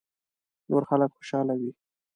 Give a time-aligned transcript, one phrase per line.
[0.69, 1.71] نور خلک خوشاله وي.